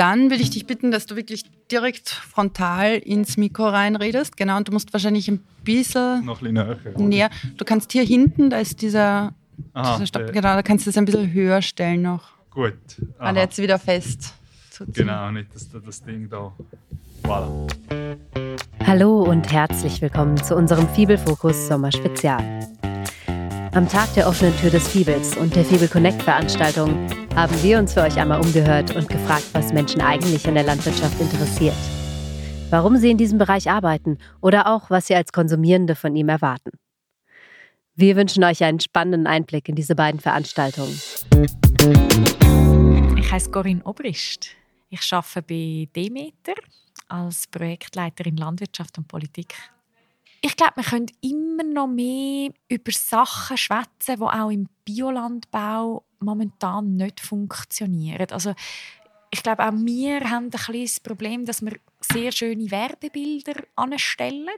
Dann 0.00 0.30
würde 0.30 0.42
ich 0.42 0.48
dich 0.48 0.66
bitten, 0.66 0.90
dass 0.90 1.04
du 1.04 1.14
wirklich 1.14 1.44
direkt 1.70 2.08
frontal 2.08 2.94
ins 2.94 3.36
Mikro 3.36 3.68
reinredest. 3.68 4.34
Genau, 4.38 4.56
und 4.56 4.66
du 4.66 4.72
musst 4.72 4.94
wahrscheinlich 4.94 5.28
ein 5.28 5.40
bisschen 5.62 6.24
Noch 6.24 6.38
bisschen 6.40 6.54
näher. 6.54 6.78
näher. 6.96 7.30
Du 7.58 7.66
kannst 7.66 7.92
hier 7.92 8.02
hinten, 8.02 8.48
da 8.48 8.56
ist 8.60 8.80
dieser, 8.80 9.34
Aha, 9.74 9.96
dieser 9.96 10.06
Stopp, 10.06 10.22
der- 10.24 10.32
genau, 10.32 10.54
da 10.54 10.62
kannst 10.62 10.86
du 10.86 10.90
es 10.90 10.96
ein 10.96 11.04
bisschen 11.04 11.30
höher 11.34 11.60
stellen 11.60 12.00
noch. 12.00 12.30
Gut. 12.48 12.72
Aha. 13.18 13.26
Alle 13.28 13.40
jetzt 13.40 13.58
wieder 13.58 13.78
fest. 13.78 14.32
Genau, 14.94 15.30
nicht 15.32 15.48
das, 15.54 15.68
das 15.84 16.02
Ding 16.02 16.30
da. 16.30 16.50
Voilà. 17.24 17.68
Hallo 18.86 19.24
und 19.24 19.52
herzlich 19.52 20.00
willkommen 20.00 20.42
zu 20.42 20.56
unserem 20.56 20.88
Fibelfokus 20.88 21.68
Sommerspezial. 21.68 22.66
Am 23.72 23.86
Tag 23.86 24.14
der 24.14 24.28
offenen 24.28 24.56
Tür 24.56 24.70
des 24.70 24.88
Fibels 24.88 25.36
und 25.36 25.54
der 25.54 25.64
Fibel 25.66 25.88
Connect 25.88 26.22
Veranstaltung 26.22 27.06
haben 27.34 27.62
wir 27.62 27.78
uns 27.78 27.94
für 27.94 28.02
euch 28.02 28.18
einmal 28.18 28.40
umgehört 28.40 28.94
und 28.96 29.08
gefragt, 29.08 29.44
was 29.52 29.72
Menschen 29.72 30.00
eigentlich 30.00 30.46
an 30.46 30.54
der 30.54 30.64
Landwirtschaft 30.64 31.20
interessiert. 31.20 31.74
Warum 32.70 32.96
sie 32.96 33.10
in 33.10 33.18
diesem 33.18 33.38
Bereich 33.38 33.70
arbeiten 33.70 34.18
oder 34.40 34.66
auch, 34.66 34.90
was 34.90 35.06
sie 35.06 35.14
als 35.14 35.32
Konsumierende 35.32 35.94
von 35.94 36.14
ihm 36.16 36.28
erwarten. 36.28 36.70
Wir 37.94 38.16
wünschen 38.16 38.44
euch 38.44 38.62
einen 38.64 38.80
spannenden 38.80 39.26
Einblick 39.26 39.68
in 39.68 39.74
diese 39.74 39.94
beiden 39.94 40.20
Veranstaltungen. 40.20 41.00
Ich 43.18 43.32
heiße 43.32 43.50
Corinne 43.50 43.82
Obrist. 43.84 44.48
Ich 44.88 45.12
arbeite 45.12 45.42
bei 45.42 45.88
Demeter 45.94 46.54
als 47.08 47.46
Projektleiterin 47.46 48.36
Landwirtschaft 48.36 48.98
und 48.98 49.08
Politik. 49.08 49.54
Ich 50.42 50.56
glaube, 50.56 50.76
wir 50.76 50.84
können 50.84 51.10
immer 51.20 51.64
noch 51.64 51.88
mehr 51.88 52.50
über 52.68 52.92
Sachen 52.92 53.56
schwätzen, 53.56 54.16
die 54.16 54.22
auch 54.22 54.50
im 54.50 54.68
Biolandbau 54.84 56.04
momentan 56.20 56.96
nicht 56.96 57.20
funktionieren. 57.20 58.26
Also 58.30 58.54
ich 59.30 59.42
glaube, 59.42 59.66
auch 59.66 59.72
wir 59.72 60.30
haben 60.30 60.44
ein 60.44 60.50
bisschen 60.50 60.82
das 60.82 61.00
Problem, 61.00 61.44
dass 61.44 61.62
wir 61.62 61.78
sehr 62.00 62.32
schöne 62.32 62.70
Werbebilder 62.70 63.62
anstellen 63.76 64.48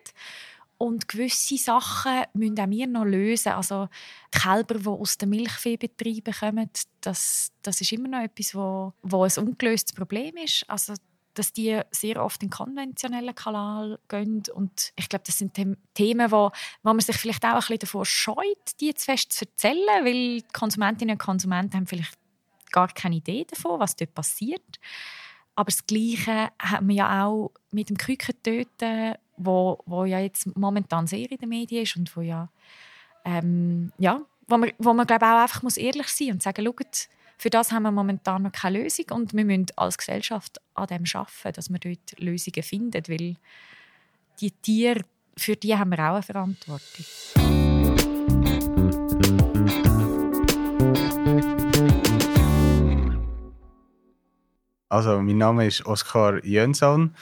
und 0.79 1.07
gewisse 1.07 1.57
Sachen 1.59 2.25
müssen 2.33 2.59
auch 2.59 2.71
wir 2.71 2.87
noch 2.87 3.05
lösen. 3.05 3.53
Also 3.53 3.89
Kälber, 4.31 4.75
die 4.79 4.89
aus 4.89 5.19
den 5.19 5.31
Milchviehbetrieben 5.31 6.35
kommen, 6.35 6.71
das, 7.01 7.53
das 7.63 7.81
ist 7.81 7.93
immer 7.93 8.09
noch 8.09 8.23
etwas, 8.25 8.55
wo, 8.55 8.93
wo 9.03 9.23
ein 9.23 9.31
ungelöstes 9.37 9.93
Problem 9.93 10.37
ist. 10.39 10.65
Also 10.69 10.95
dass 11.35 11.53
die 11.53 11.81
sehr 11.91 12.23
oft 12.23 12.43
in 12.43 12.51
konventionellen 12.51 13.35
Kanal 13.35 13.99
gehen. 14.09 14.43
Und 14.55 14.93
ich 14.97 15.09
glaube, 15.09 15.25
das 15.27 15.39
sind 15.39 15.55
Them- 15.55 15.77
Themen, 15.95 16.31
wo, 16.31 16.51
wo 16.83 16.91
man 16.91 17.01
sich 17.01 17.17
vielleicht 17.17 17.45
auch 17.45 17.51
ein 17.51 17.59
bisschen 17.59 17.79
davor 17.79 18.07
scheut, 18.07 18.81
die 18.81 18.95
zu 18.95 19.07
fest 19.07 19.33
zu 19.33 19.45
erzählen, 19.47 20.05
weil 20.05 20.41
die 20.41 20.45
Konsumentinnen 20.53 21.15
und 21.15 21.19
Konsumenten 21.19 21.77
haben 21.77 21.87
vielleicht 21.87 22.19
gar 22.71 22.89
keine 22.89 23.17
Idee 23.17 23.45
davon, 23.45 23.81
was 23.81 23.97
dort 23.97 24.15
passiert. 24.15 24.81
Aber 25.55 25.71
das 25.71 25.87
Gleiche 25.87 26.51
haben 26.61 26.89
wir 26.89 26.97
ja 26.97 27.27
auch 27.27 27.53
mit 27.71 27.91
dem 27.91 27.99
Kükentöten, 27.99 29.15
wo, 29.37 29.79
wo 29.87 30.05
ja 30.05 30.19
jetzt 30.19 30.57
momentan 30.57 31.07
sehr 31.07 31.31
in 31.31 31.37
den 31.39 31.49
Medien 31.49 31.83
ist 31.83 31.97
und 31.97 32.15
wo 32.17 32.21
ja, 32.21 32.49
ähm, 33.25 33.93
ja 33.99 34.23
wo 34.49 34.57
man, 34.57 34.73
wo 34.79 34.93
man 34.93 35.07
glaube 35.07 35.27
auch 35.27 35.43
einfach 35.43 35.63
muss 35.63 35.77
ehrlich 35.77 36.09
sein 36.09 36.33
und 36.33 36.43
sagen, 36.43 36.65
schaut, 36.65 37.09
für 37.43 37.51
das 37.51 37.73
haben 37.73 37.83
wir 37.83 37.91
momentan 37.91 38.43
noch 38.43 38.53
keine 38.53 38.85
Lösung 38.85 39.07
und 39.11 39.35
wir 39.35 39.45
müssen 39.45 39.67
als 39.75 39.99
Gesellschaft 39.99 40.61
an 40.75 40.87
dem 40.87 41.03
arbeiten, 41.13 41.53
dass 41.53 41.71
wir 41.71 41.79
dort 41.81 42.21
Lösungen 42.21 42.63
finden, 42.63 43.03
weil 43.09 43.37
die 44.41 44.53
Tiere, 44.53 45.01
für 45.37 45.57
die 45.57 45.77
haben 45.77 45.91
wir 45.91 45.99
auch 45.99 46.15
eine 46.15 46.23
Verantwortung. 46.23 47.05
Also, 54.89 55.21
mein 55.21 55.39
Name 55.39 55.67
ist 55.67 55.85
Oskar 55.85 56.45
Jönsson. 56.45 57.13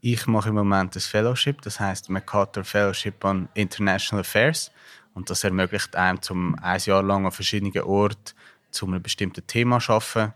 Ich 0.00 0.26
mache 0.26 0.48
im 0.48 0.54
Moment 0.54 0.96
das 0.96 1.04
Fellowship, 1.04 1.60
das 1.60 1.80
heißt 1.80 2.08
MacArthur 2.08 2.64
Fellowship 2.64 3.22
on 3.22 3.50
International 3.52 4.22
Affairs. 4.22 4.72
Und 5.12 5.28
das 5.28 5.44
ermöglicht 5.44 5.96
einem, 5.96 6.22
zum 6.22 6.54
ein 6.62 6.80
Jahr 6.80 7.02
lang 7.02 7.26
an 7.26 7.32
verschiedenen 7.32 7.78
Orten 7.82 8.32
zu 8.76 8.86
einem 8.86 9.02
bestimmten 9.02 9.46
Thema 9.46 9.76
arbeiten. 9.88 10.32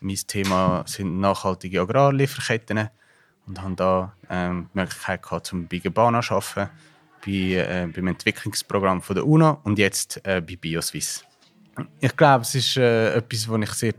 Mein 0.00 0.16
Thema 0.26 0.84
sind 0.86 1.20
nachhaltige 1.20 1.80
Agrarlieferketten 1.80 2.90
und 3.46 3.62
habe 3.62 3.74
da 3.74 4.14
ähm, 4.28 4.68
die 4.74 4.78
Möglichkeit 4.78 5.22
gehabt, 5.22 5.46
zum 5.46 5.66
bei 5.66 5.78
Gebana 5.78 6.20
zu 6.20 6.34
arbeiten, 6.34 6.70
bei, 7.24 7.30
äh, 7.30 7.86
beim 7.86 8.08
Entwicklungsprogramm 8.08 9.00
von 9.00 9.16
der 9.16 9.26
UNO 9.26 9.60
und 9.64 9.78
jetzt 9.78 10.20
äh, 10.24 10.40
bei 10.40 10.56
BioSwiss. 10.56 11.24
Ich 12.00 12.16
glaube, 12.16 12.42
es 12.42 12.54
ist 12.54 12.76
äh, 12.76 13.14
etwas, 13.14 13.48
was 13.48 13.60
ich 13.62 13.72
sehr 13.72 13.94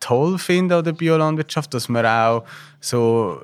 toll 0.00 0.38
finde 0.38 0.76
an 0.76 0.84
der 0.84 0.92
Biolandwirtschaft, 0.92 1.72
dass 1.74 1.88
man 1.88 2.06
auch 2.06 2.44
so 2.80 3.40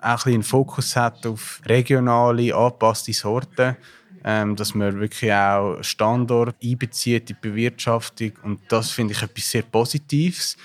auch 0.00 0.26
ein 0.26 0.34
einen 0.34 0.42
Fokus 0.42 0.96
hat 0.96 1.26
auf 1.26 1.60
regionale, 1.66 2.54
angepasste 2.54 3.12
Sorten, 3.12 3.76
ähm, 4.24 4.56
dass 4.56 4.74
man 4.74 4.98
wirklich 4.98 5.32
auch 5.32 5.78
Standort 5.82 6.56
einbezieht 6.62 7.30
in 7.30 7.36
die 7.36 7.48
Bewirtschaftung 7.48 8.32
und 8.42 8.60
das 8.68 8.90
finde 8.90 9.12
ich 9.12 9.22
etwas 9.22 9.50
sehr 9.50 9.62
Positives. 9.62 10.56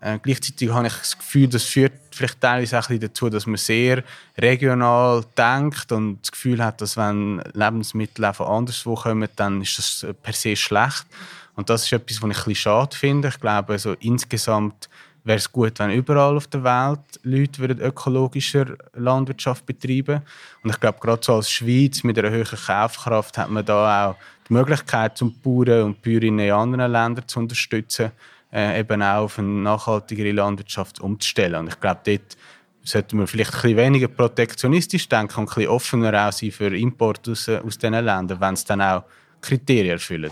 Äh, 0.00 0.18
gleichzeitig 0.22 0.70
habe 0.70 0.88
ich 0.88 0.92
das 0.92 1.16
Gefühl, 1.16 1.48
das 1.48 1.64
führt 1.64 1.92
vielleicht 2.10 2.40
teilweise 2.40 2.78
auch 2.78 2.88
dazu, 2.88 3.30
dass 3.30 3.46
man 3.46 3.56
sehr 3.56 4.04
regional 4.36 5.24
denkt 5.36 5.90
und 5.92 6.20
das 6.20 6.32
Gefühl 6.32 6.62
hat, 6.62 6.80
dass 6.80 6.96
wenn 6.96 7.42
Lebensmittel 7.54 8.24
auch 8.24 8.36
von 8.36 8.46
anderswo 8.46 8.94
kommen, 8.94 9.28
dann 9.36 9.62
ist 9.62 9.78
das 9.78 10.06
per 10.22 10.32
se 10.32 10.56
schlecht. 10.56 11.06
Und 11.54 11.70
das 11.70 11.84
ist 11.84 11.92
etwas, 11.92 12.16
was 12.16 12.16
ich 12.18 12.22
ein 12.22 12.28
bisschen 12.28 12.54
schade 12.54 12.96
finde. 12.96 13.28
Ich 13.28 13.40
glaube, 13.40 13.72
also 13.72 13.94
insgesamt 14.00 14.90
wäre 15.26 15.38
es 15.38 15.50
gut, 15.50 15.78
wenn 15.80 15.90
überall 15.90 16.36
auf 16.36 16.46
der 16.46 16.62
Welt 16.62 17.00
Leute 17.24 17.58
würden 17.58 17.80
ökologischer 17.80 18.76
Landwirtschaft 18.94 19.66
betreiben 19.66 20.22
Und 20.62 20.70
ich 20.70 20.78
glaube, 20.78 21.00
gerade 21.00 21.22
so 21.22 21.34
als 21.34 21.50
Schweiz 21.50 22.04
mit 22.04 22.16
einer 22.18 22.30
hohen 22.30 22.44
Kaufkraft 22.44 23.36
hat 23.36 23.50
man 23.50 23.64
da 23.64 24.06
auch 24.06 24.16
die 24.48 24.52
Möglichkeit, 24.52 25.18
zum 25.18 25.34
Bauern 25.40 25.82
und 25.82 26.02
Bäuerinnen 26.02 26.46
in 26.46 26.52
anderen 26.52 26.92
Ländern 26.92 27.26
zu 27.26 27.40
unterstützen, 27.40 28.12
äh, 28.52 28.78
eben 28.78 29.02
auch 29.02 29.24
auf 29.24 29.38
eine 29.40 29.48
nachhaltigere 29.48 30.30
Landwirtschaft 30.30 31.00
umzustellen. 31.00 31.56
Und 31.56 31.68
ich 31.68 31.80
glaube, 31.80 32.00
dort 32.04 32.36
sollte 32.84 33.16
man 33.16 33.26
vielleicht 33.26 33.52
ein 33.52 33.62
bisschen 33.62 33.76
weniger 33.76 34.08
protektionistisch 34.08 35.08
denken 35.08 35.40
und 35.40 35.48
ein 35.48 35.54
bisschen 35.54 35.68
offener 35.70 36.28
auch 36.28 36.32
sein 36.32 36.52
für 36.52 36.76
Import 36.76 37.28
aus, 37.28 37.48
äh, 37.48 37.58
aus 37.58 37.76
diesen 37.76 37.94
Ländern, 37.94 38.40
wenn 38.40 38.54
es 38.54 38.64
dann 38.64 38.80
auch 38.80 39.02
Kriterien 39.40 39.94
erfüllen. 39.94 40.30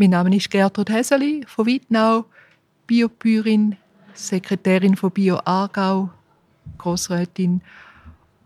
Mein 0.00 0.10
Name 0.10 0.36
ist 0.36 0.48
Gertrud 0.48 0.90
Häseli 0.90 1.44
von 1.48 1.66
Wittnau, 1.66 2.26
Biobäuerin, 2.86 3.74
Sekretärin 4.14 4.94
von 4.94 5.10
Bio 5.10 5.40
Aargau, 5.44 6.08
Grossrätin 6.78 7.62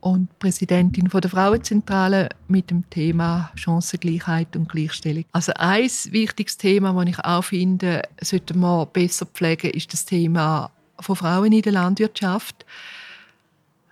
und 0.01 0.39
Präsidentin 0.39 1.11
von 1.11 1.21
der 1.21 1.31
Frauenzentrale 1.31 2.31
mit 2.49 2.71
dem 2.71 2.89
Thema 2.89 3.53
Chancengleichheit 3.55 4.57
und 4.57 4.71
Gleichstellung. 4.71 5.27
Also 5.33 5.53
ein 5.57 5.91
wichtiges 6.09 6.57
Thema, 6.57 6.95
das 6.95 7.11
ich 7.11 7.19
auch 7.23 7.45
finde, 7.45 8.01
sollten 8.23 8.59
wir 8.61 8.87
besser 8.87 9.27
pflegen, 9.27 9.73
ist 9.73 9.93
das 9.93 10.07
Thema 10.07 10.71
von 11.01 11.17
Frauen 11.17 11.53
in 11.53 11.61
der 11.61 11.73
Landwirtschaft. 11.73 12.65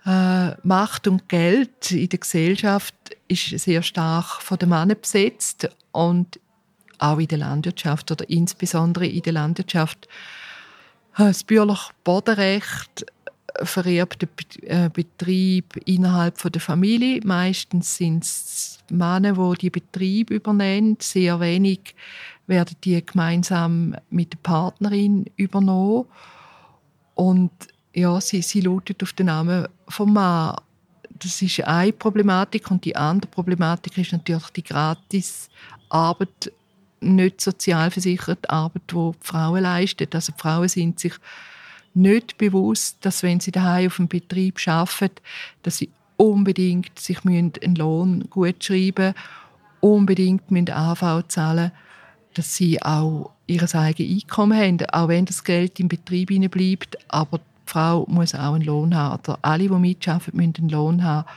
Äh, 0.03 0.55
Macht 0.63 1.07
und 1.07 1.29
Geld 1.29 1.91
in 1.91 2.09
der 2.09 2.17
Gesellschaft 2.17 2.95
ist 3.27 3.49
sehr 3.59 3.83
stark 3.83 4.41
von 4.41 4.57
den 4.57 4.69
Männern 4.69 4.97
besetzt 4.99 5.69
und 5.91 6.39
auch 7.01 7.19
in 7.19 7.27
der 7.27 7.39
Landwirtschaft 7.39 8.11
oder 8.11 8.29
insbesondere 8.29 9.07
in 9.07 9.21
der 9.21 9.33
Landwirtschaft. 9.33 10.07
Äh, 11.17 11.25
Das 11.25 11.43
bäuerliche 11.43 11.91
Bodenrecht 12.03 13.05
vererbt 13.63 14.21
der 14.63 14.89
Betrieb 14.89 15.75
innerhalb 15.85 16.41
der 16.41 16.61
Familie. 16.61 17.19
Meistens 17.23 17.97
sind 17.97 18.23
es 18.23 18.79
Männer, 18.89 19.33
die 19.33 19.57
die 19.59 19.69
Betrieb 19.69 20.29
übernehmen. 20.29 20.97
Sehr 20.99 21.39
wenig 21.39 21.95
werden 22.47 22.77
die 22.83 23.05
gemeinsam 23.05 23.95
mit 24.09 24.33
der 24.33 24.37
Partnerin 24.43 25.25
übernommen. 25.35 26.05
Und 27.15 27.51
ja, 27.93 28.21
sie, 28.21 28.41
sie 28.41 28.61
lautet 28.61 29.03
auf 29.03 29.13
den 29.13 29.25
Namen 29.25 29.67
vom 29.87 30.13
Mann. 30.13 30.55
Das 31.19 31.41
ist 31.41 31.61
eine 31.61 31.93
Problematik. 31.93 32.71
Und 32.71 32.85
die 32.85 32.95
andere 32.95 33.29
Problematik 33.29 33.97
ist 33.97 34.13
natürlich 34.13 34.49
die 34.51 34.63
Gratisarbeit, 34.63 36.51
nicht 37.01 37.41
sozialversicherte 37.41 38.49
Arbeit, 38.49 38.83
die 38.91 38.95
die 38.95 39.17
Frauen 39.21 39.63
leisten. 39.63 40.07
Also 40.13 40.31
die 40.31 40.41
Frauen 40.41 40.67
sind 40.67 40.99
sich 40.99 41.13
nicht 41.93 42.37
bewusst, 42.37 42.97
dass 43.01 43.23
wenn 43.23 43.39
sie 43.39 43.51
daheim 43.51 43.87
auf 43.87 43.97
dem 43.97 44.07
Betrieb 44.07 44.59
arbeiten, 44.65 45.15
dass 45.63 45.77
sie 45.77 45.89
unbedingt 46.17 46.97
sich 46.99 47.25
einen 47.25 47.75
Lohn 47.75 48.29
gut 48.29 48.63
schreiben 48.63 49.13
unbedingt 49.81 50.51
müssen 50.51 50.69
AV 50.69 51.27
zahlen 51.27 51.71
dass 52.33 52.55
sie 52.55 52.81
auch 52.81 53.31
ihr 53.47 53.63
eigenes 53.75 54.23
Einkommen 54.23 54.57
haben, 54.57 54.89
auch 54.91 55.09
wenn 55.09 55.25
das 55.25 55.43
Geld 55.43 55.79
im 55.79 55.89
Betrieb 55.89 56.29
bleibt, 56.51 56.97
aber 57.09 57.39
die 57.39 57.43
Frau 57.65 58.05
muss 58.07 58.33
auch 58.33 58.53
einen 58.53 58.63
Lohn 58.63 58.95
haben. 58.95 59.19
Oder 59.19 59.39
alle, 59.41 59.67
die 59.67 59.69
mitarbeiten, 59.69 60.37
müssen 60.37 60.53
einen 60.57 60.69
Lohn 60.69 61.03
haben. 61.03 61.27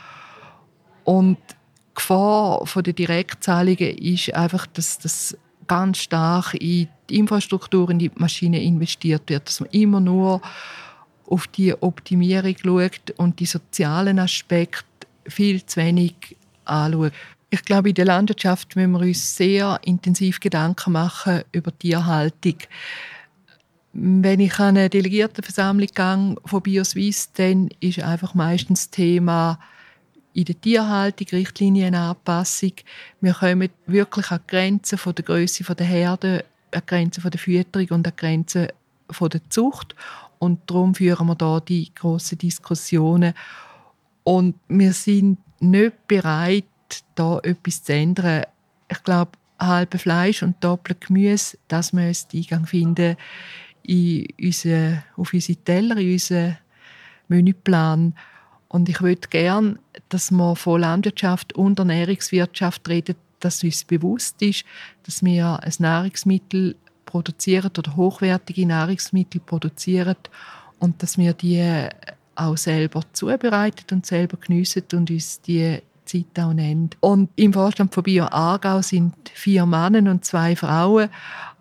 Und 1.03 1.37
die 1.49 1.95
Gefahr 1.95 2.65
der 2.75 2.93
Direktzahlungen 2.93 3.97
ist 3.97 4.33
einfach, 4.33 4.67
dass, 4.67 4.99
dass 4.99 5.37
ganz 5.67 5.99
stark 5.99 6.53
in 6.55 6.87
die 7.09 7.17
Infrastruktur, 7.19 7.89
in 7.89 7.99
die 7.99 8.11
Maschinen 8.15 8.61
investiert 8.61 9.29
wird, 9.29 9.47
dass 9.47 9.59
man 9.59 9.69
immer 9.71 9.99
nur 9.99 10.41
auf 11.27 11.47
die 11.47 11.73
Optimierung 11.73 12.55
schaut 12.63 13.11
und 13.17 13.39
die 13.39 13.45
sozialen 13.45 14.19
Aspekte 14.19 14.85
viel 15.27 15.65
zu 15.65 15.79
wenig 15.81 16.15
anschaut. 16.65 17.13
Ich 17.49 17.63
glaube, 17.63 17.89
in 17.89 17.95
der 17.95 18.05
Landwirtschaft 18.05 18.75
müssen 18.75 18.91
wir 18.91 18.99
uns 18.99 19.37
sehr 19.37 19.79
intensiv 19.83 20.39
Gedanken 20.39 20.93
machen 20.93 21.43
über 21.51 21.77
Tierhaltung. 21.77 22.57
Wenn 23.93 24.41
ich 24.41 24.59
an 24.59 24.77
eine 24.77 24.89
Delegiertenversammlung 24.89 25.87
gehe 25.93 26.35
von 26.43 26.61
BioSwiss, 26.61 27.31
dann 27.33 27.69
ist 27.79 27.99
einfach 27.99 28.33
meistens 28.33 28.89
das 28.89 28.89
Thema 28.91 29.59
in 30.35 30.45
der 30.45 30.59
Tierhaltung, 30.59 31.27
Richtlinienanpassung. 31.31 32.73
Wir 33.21 33.33
kommen 33.33 33.69
wirklich 33.87 34.31
an 34.31 34.41
die 34.43 34.51
Grenzen 34.51 34.97
von 34.97 35.15
der 35.15 35.23
Größe 35.23 35.63
der 35.63 35.85
Herde, 35.85 36.45
an 36.73 36.81
die 36.81 36.85
Grenzen 36.85 37.29
der 37.29 37.39
Fütterung 37.39 37.87
und 37.91 38.07
an 38.07 38.13
die 38.15 38.21
Grenzen 38.21 38.67
der 39.21 39.49
Zucht. 39.49 39.95
Und 40.37 40.59
darum 40.69 40.93
führen 40.93 41.27
wir 41.27 41.35
da 41.35 41.61
die 41.61 41.89
grossen 41.95 42.37
Diskussionen. 42.37 43.33
Und 44.25 44.55
wir 44.67 44.91
sind 44.91 45.37
nicht 45.61 46.05
bereit, 46.07 46.65
da 47.15 47.39
etwas 47.39 47.83
zu 47.83 47.93
ändern. 47.93 48.43
Ich 48.89 49.01
glaube, 49.03 49.31
halbe 49.57 49.97
Fleisch 49.97 50.43
und 50.43 50.61
doppelt 50.61 50.99
Gemüse, 50.99 51.57
das 51.69 51.93
müsste 51.93 52.37
Eingang 52.37 52.65
finden 52.65 53.15
in 53.83 54.27
unsere, 54.37 55.03
auf 55.15 55.33
unsere 55.33 55.57
Teller, 55.59 55.95
in 55.95 56.11
unseren 56.11 56.57
Menüplan. 57.29 58.13
Und 58.75 58.89
ich 58.89 59.01
würde 59.01 59.29
gerne, 59.29 59.77
dass 60.09 60.31
wir 60.31 60.53
von 60.57 60.81
Landwirtschaft 60.81 61.53
und 61.53 61.79
Ernährungswirtschaft 61.79 62.89
reden, 62.89 63.15
dass 63.39 63.63
uns 63.63 63.85
bewusst 63.85 64.41
ist, 64.41 64.65
dass 65.03 65.23
wir 65.23 65.63
ein 65.63 65.73
Nahrungsmittel 65.79 66.75
produzieren 67.05 67.71
oder 67.77 67.95
hochwertige 67.95 68.65
Nahrungsmittel 68.65 69.39
produzieren 69.39 70.17
und 70.79 71.01
dass 71.01 71.17
wir 71.17 71.31
die 71.31 71.87
auch 72.35 72.57
selber 72.57 72.99
zubereitet 73.13 73.93
und 73.93 74.05
selber 74.05 74.35
geniessen 74.35 74.83
und 74.91 75.09
uns 75.09 75.39
die 75.39 75.79
Zeit 76.03 76.37
auch 76.37 76.51
nehmen. 76.51 76.89
Und 76.99 77.29
im 77.37 77.53
Vorstand 77.53 77.93
von 77.93 78.03
Bio 78.03 78.25
Aargau 78.25 78.81
sind 78.81 79.15
vier 79.33 79.65
Männer 79.65 80.11
und 80.11 80.25
zwei 80.25 80.53
Frauen. 80.53 81.07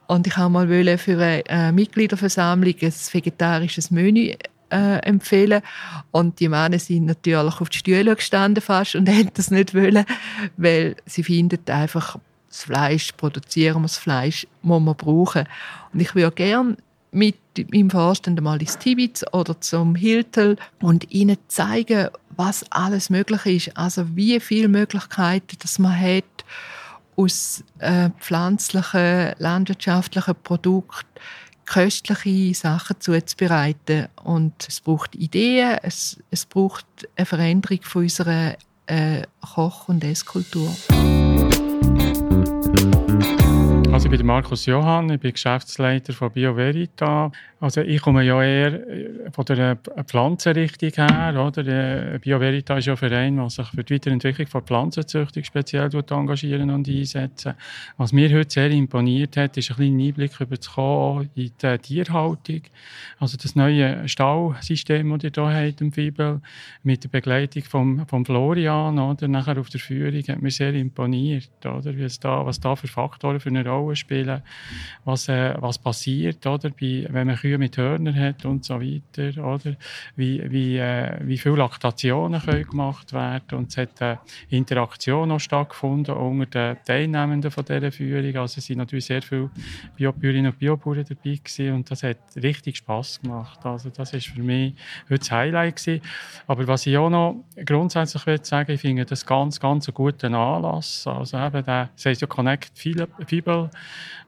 Und 0.08 0.26
ich 0.26 0.36
habe 0.36 0.50
mal 0.50 0.98
für 0.98 1.20
eine 1.48 1.72
Mitgliederversammlung 1.72 2.74
ein 2.82 2.92
vegetarisches 3.12 3.92
Menü 3.92 4.34
äh, 4.74 4.98
empfehlen. 4.98 5.62
Und 6.10 6.40
die 6.40 6.48
Männer 6.48 6.78
sind 6.78 7.06
natürlich 7.06 7.60
auf 7.60 7.68
die 7.68 7.78
Stühle 7.78 8.16
gestanden 8.16 8.62
fast 8.62 8.96
und 8.96 9.06
hätten 9.08 9.32
das 9.34 9.50
nicht 9.50 9.74
wollen, 9.74 10.04
weil 10.56 10.96
sie 11.06 11.22
finden 11.22 11.60
einfach, 11.68 12.18
das 12.48 12.64
Fleisch 12.64 13.12
produzieren 13.12 13.76
wir, 13.76 13.82
das 13.82 13.98
Fleisch 13.98 14.46
muss 14.62 14.82
man 14.82 14.96
brauchen. 14.96 15.46
Und 15.92 16.00
ich 16.00 16.14
würde 16.14 16.34
gerne 16.34 16.76
mit 17.10 17.36
im 17.56 17.90
Vorstand 17.90 18.40
mal 18.40 18.60
ins 18.60 18.78
Tibitz 18.78 19.24
oder 19.32 19.60
zum 19.60 19.94
Hiltel 19.94 20.56
und 20.80 21.12
ihnen 21.12 21.38
zeigen, 21.46 22.08
was 22.36 22.64
alles 22.72 23.10
möglich 23.10 23.68
ist. 23.68 23.76
Also 23.76 24.16
wie 24.16 24.40
viele 24.40 24.66
Möglichkeiten, 24.66 25.56
dass 25.60 25.78
man 25.78 25.98
hat, 25.98 26.24
aus 27.16 27.62
äh, 27.78 28.10
pflanzlichen, 28.18 29.34
landwirtschaftlichen 29.38 30.34
Produkten 30.42 31.06
köstliche 31.64 32.54
Sachen 32.54 33.00
zuzubereiten. 33.00 34.08
Und 34.22 34.54
es 34.68 34.80
braucht 34.80 35.14
Ideen, 35.14 35.78
es, 35.82 36.18
es 36.30 36.46
braucht 36.46 36.86
eine 37.16 37.26
Veränderung 37.26 37.80
von 37.82 38.02
unserer 38.02 38.56
äh, 38.86 39.22
Koch- 39.40 39.88
und 39.88 40.04
Esskultur. 40.04 40.74
Also 43.94 44.10
ich 44.10 44.18
bin 44.18 44.26
Markus 44.26 44.66
Johann, 44.66 45.08
ich 45.08 45.20
bin 45.20 45.30
Geschäftsleiter 45.30 46.12
von 46.12 46.32
BioVerita. 46.32 47.30
Also 47.60 47.80
ich 47.80 48.02
komme 48.02 48.24
ja 48.24 48.42
eher 48.42 48.88
äh, 48.88 49.30
von 49.30 49.44
der 49.44 49.76
Pflanzenrichtung 50.04 50.90
her. 50.90 51.46
Oder? 51.46 52.18
BioVerita 52.18 52.76
ist 52.76 52.86
ja 52.86 52.94
ein 52.94 52.96
Verein, 52.96 53.36
der 53.36 53.48
sich 53.48 53.68
für 53.68 53.84
die 53.84 53.94
Weiterentwicklung 53.94 54.48
von 54.48 54.62
Pflanzenzüchtung 54.62 55.44
speziell 55.44 55.88
engagieren 56.10 56.70
und 56.70 56.88
einsetzen. 56.88 57.54
Was 57.96 58.12
mir 58.12 58.36
heute 58.36 58.52
sehr 58.52 58.70
imponiert 58.72 59.36
hat, 59.36 59.56
ist 59.56 59.70
ein 59.70 59.76
kleiner 59.76 60.02
Einblick 60.02 60.40
über 60.40 60.56
kommen 60.56 61.30
in 61.36 61.52
die 61.62 61.78
Tierhaltung. 61.78 62.62
Also 63.20 63.36
das 63.40 63.54
neue 63.54 64.08
Stallsystem, 64.08 65.08
das 65.10 65.22
ihr 65.22 65.30
hier 65.32 65.68
habt 65.68 65.80
im 65.80 65.92
Fibel, 65.92 66.40
mit 66.82 67.04
der 67.04 67.10
Begleitung 67.10 67.62
von 67.62 68.06
vom 68.08 68.26
Florian, 68.26 68.98
oder? 68.98 69.28
nachher 69.28 69.56
auf 69.58 69.70
der 69.70 69.78
Führung, 69.78 70.22
hat 70.26 70.42
mir 70.42 70.50
sehr 70.50 70.74
imponiert. 70.74 71.48
Oder? 71.64 71.92
Da, 72.20 72.44
was 72.44 72.58
da 72.58 72.74
für 72.74 72.88
Faktoren 72.88 73.38
für 73.38 73.50
eine 73.50 73.64
Rolle 73.64 73.83
spielen, 73.94 74.42
was, 75.04 75.28
äh, 75.28 75.54
was 75.58 75.78
passiert, 75.78 76.46
oder? 76.46 76.70
Bei, 76.70 77.06
wenn 77.10 77.26
man 77.26 77.36
Kühe 77.36 77.58
mit 77.58 77.76
Hörnern 77.76 78.18
hat 78.18 78.44
und 78.44 78.64
so 78.64 78.80
weiter, 78.80 79.44
oder? 79.44 79.76
Wie, 80.16 80.42
wie, 80.50 80.78
äh, 80.78 81.18
wie 81.22 81.38
viele 81.38 81.56
Laktationen 81.56 82.40
können 82.40 82.64
gemacht 82.64 83.12
werden 83.12 83.58
und 83.58 83.70
es 83.70 83.76
hat 83.76 84.00
eine 84.00 84.18
Interaktion 84.50 85.30
auch 85.30 85.40
stattgefunden 85.40 86.14
unter 86.14 86.74
den 86.74 86.84
Teilnehmenden 86.84 87.50
von 87.50 87.64
dieser 87.64 87.92
Führung. 87.92 88.36
Also 88.36 88.58
es 88.58 88.66
sind 88.66 88.78
natürlich 88.78 89.06
sehr 89.06 89.22
viele 89.22 89.50
Biobäuerinnen 89.96 90.52
und 90.52 90.58
Biobauern 90.58 91.04
dabei 91.08 91.36
gewesen 91.36 91.74
und 91.74 91.90
das 91.90 92.02
hat 92.02 92.18
richtig 92.36 92.76
Spass 92.78 93.20
gemacht. 93.20 93.64
Also 93.64 93.90
das 93.90 94.12
ist 94.12 94.28
für 94.28 94.42
mich 94.42 94.74
heute 95.08 95.18
das 95.18 95.30
Highlight 95.30 95.76
gewesen. 95.76 96.02
Aber 96.46 96.66
was 96.66 96.86
ich 96.86 96.96
auch 96.96 97.10
noch 97.10 97.44
grundsätzlich 97.64 98.26
will 98.26 98.44
sagen, 98.44 98.72
ich 98.72 98.80
finde 98.80 99.04
das 99.04 99.24
ganz, 99.24 99.60
ganz 99.60 99.88
einen 99.88 99.94
guten 99.94 100.34
Anlass. 100.34 101.06
Also 101.06 101.38
eben 101.38 101.64
der, 101.64 101.90
das 101.94 102.06
heisst 102.06 102.20
ja 102.20 102.26
Connect 102.26 102.72
Fibel, 102.76 103.70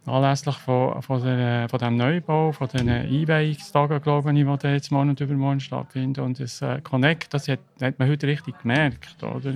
anlässlich 0.06 0.56
von, 0.56 1.02
von, 1.02 1.22
der, 1.22 1.68
von 1.68 1.78
dem 1.78 1.96
Neubau, 1.96 2.52
von 2.52 2.68
den 2.68 2.88
Einweihungstagen, 2.88 4.00
glaube 4.00 4.32
ich, 4.32 4.58
die 4.58 4.66
jetzt 4.68 4.92
morgen 4.92 5.10
und 5.10 5.20
übermorgen 5.20 5.60
stattfinden. 5.60 6.20
Und 6.20 6.40
das 6.40 6.62
äh, 6.62 6.80
Connect, 6.80 7.34
das 7.34 7.48
hat, 7.48 7.60
hat, 7.80 7.98
man 7.98 8.08
heute 8.08 8.26
richtig 8.26 8.58
gemerkt, 8.60 9.22
oder? 9.22 9.54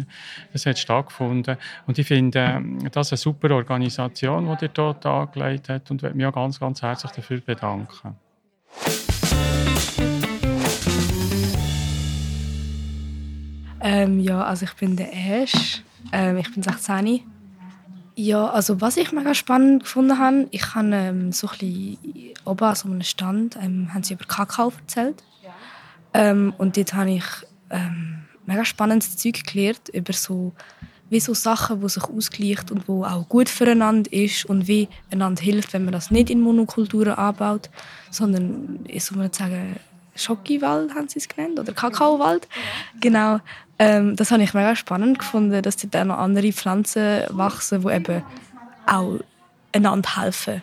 Das 0.52 0.66
hat 0.66 0.78
stattgefunden. 0.78 1.56
Und 1.86 1.98
ich 1.98 2.06
finde, 2.06 2.38
äh, 2.38 2.88
das 2.90 3.08
ist 3.08 3.12
eine 3.12 3.18
super 3.18 3.54
Organisation, 3.54 4.56
die 4.56 4.64
ihr 4.64 4.70
dort 4.70 5.06
angelegt 5.06 5.68
hat 5.68 5.90
und 5.90 6.02
möchte 6.02 6.16
mich 6.16 6.26
auch 6.26 6.34
ganz, 6.34 6.58
ganz 6.58 6.82
herzlich 6.82 7.12
dafür 7.12 7.40
bedanken. 7.40 8.16
Ähm, 13.82 14.20
ja, 14.20 14.42
also 14.42 14.64
ich 14.64 14.74
bin 14.74 14.96
der 14.96 15.10
Ash, 15.12 15.82
ähm, 16.12 16.36
ich 16.36 16.52
bin 16.52 16.62
16 16.62 17.39
ja, 18.20 18.48
also 18.48 18.80
was 18.80 18.96
ich 18.96 19.12
mega 19.12 19.34
spannend 19.34 19.84
gefunden 19.84 20.18
habe, 20.18 20.46
ich 20.50 20.74
habe 20.74 20.90
ähm, 20.92 21.32
so 21.32 21.48
ein 21.48 21.58
bisschen 21.58 22.34
oben 22.44 22.64
an 22.64 22.74
so 22.74 22.88
einem 22.88 23.02
Stand 23.02 23.56
ähm, 23.56 23.92
haben 23.94 24.02
sie 24.02 24.14
über 24.14 24.24
Kakao 24.24 24.72
erzählt. 24.78 25.22
Ähm, 26.12 26.52
und 26.58 26.76
dort 26.76 26.92
habe 26.94 27.12
ich 27.12 27.24
ähm, 27.70 28.24
mega 28.44 28.64
spannendes 28.64 29.16
Zeug 29.16 29.44
gelernt 29.46 29.88
über 29.92 30.12
so 30.12 30.52
wie 31.08 31.20
so 31.20 31.34
Sachen, 31.34 31.80
die 31.80 31.88
sich 31.88 32.04
ausgleicht 32.04 32.70
und 32.70 32.88
wo 32.88 33.04
auch 33.04 33.28
gut 33.28 33.48
füreinander 33.48 34.12
ist 34.12 34.44
und 34.44 34.68
wie 34.68 34.88
einander 35.10 35.42
hilft, 35.42 35.72
wenn 35.72 35.84
man 35.84 35.92
das 35.92 36.10
nicht 36.10 36.30
in 36.30 36.40
Monokulturen 36.40 37.14
anbaut, 37.14 37.70
sondern 38.10 38.80
ich 38.86 39.12
würde 39.14 39.36
sagen 39.36 39.76
Schockiwald 40.14 40.94
haben 40.94 41.08
sie 41.08 41.18
es 41.18 41.28
genannt 41.28 41.58
oder 41.58 41.72
Kakaowald. 41.72 42.48
Genau. 43.00 43.40
Ähm, 43.78 44.16
das 44.16 44.30
habe 44.30 44.42
ich 44.42 44.52
mega 44.52 44.76
spannend 44.76 45.18
gefunden, 45.18 45.62
dass 45.62 45.76
dort 45.76 45.96
auch 45.96 46.04
noch 46.04 46.18
andere 46.18 46.52
Pflanzen 46.52 47.22
wachsen, 47.30 47.82
die 47.82 47.92
eben 47.92 48.22
auch 48.86 49.20
einander 49.72 50.16
helfen. 50.16 50.62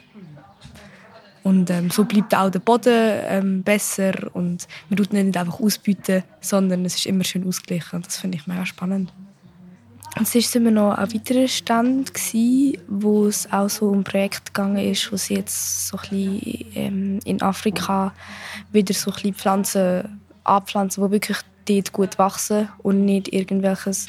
Und 1.44 1.70
ähm, 1.70 1.90
so 1.90 2.04
bleibt 2.04 2.36
auch 2.36 2.50
der 2.50 2.60
Boden 2.60 2.92
ähm, 2.94 3.64
besser 3.64 4.14
und 4.34 4.68
man 4.90 4.98
tut 4.98 5.14
nicht 5.14 5.38
einfach 5.38 5.62
ausbieten, 5.62 6.24
sondern 6.42 6.84
es 6.84 6.96
ist 6.96 7.06
immer 7.06 7.24
schön 7.24 7.48
ausgeglichen. 7.48 8.02
Das 8.02 8.18
finde 8.18 8.38
ich 8.38 8.48
mega 8.48 8.66
spannend. 8.66 9.14
Und 10.20 10.28
sonst 10.28 10.56
waren 10.56 10.64
wir 10.64 10.72
noch 10.72 10.92
an 10.94 11.14
weiteren 11.14 11.48
Stand, 11.48 12.12
wo 12.88 13.28
es 13.28 13.52
auch 13.52 13.70
so 13.70 13.90
um 13.90 14.00
ein 14.00 14.04
Projekt 14.04 14.46
gegangen 14.54 14.78
ist, 14.92 15.12
wo 15.12 15.18
sie 15.18 15.36
jetzt 15.36 15.88
so 15.88 15.98
ein 15.98 16.10
bisschen, 16.10 16.66
ähm, 16.76 17.20
in 17.24 17.42
Afrika 17.42 18.14
wieder 18.72 18.94
so 18.94 19.12
ein 19.12 19.16
bisschen 19.16 19.34
Pflanzen 19.36 20.22
anpflanzen, 20.44 21.04
die 21.04 21.12
wirklich 21.12 21.38
dort 21.66 21.94
gut 21.94 22.18
wachsen 22.18 22.70
und 22.80 23.06
nicht 23.06 23.34
irgendwelches 23.34 24.08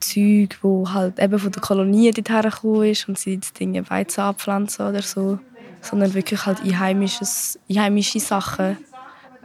Zeug, 0.00 0.58
wo 0.62 0.90
halt 0.92 1.18
eben 1.18 1.38
von 1.38 1.52
der 1.52 1.62
Kolonie 1.62 2.10
dorthin 2.10 2.50
gekommen 2.50 2.84
ist 2.84 3.08
und 3.08 3.18
sie 3.18 3.34
jetzt 3.34 3.58
Dinge 3.60 3.88
Weizen 3.88 4.22
anpflanzen 4.22 4.86
oder 4.88 5.02
so, 5.02 5.38
sondern 5.80 6.14
wirklich 6.14 6.44
halt 6.46 6.62
einheimisches, 6.62 7.58
einheimische 7.70 8.20
Sachen. 8.20 8.78